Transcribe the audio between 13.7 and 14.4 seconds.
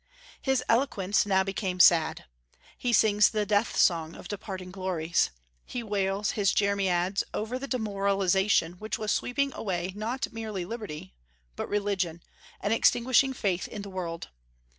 the world.